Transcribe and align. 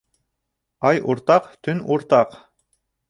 Ай 0.91 1.01
уртаҡ, 1.13 1.51
төн 1.69 1.85
уртаҡ. 1.97 2.35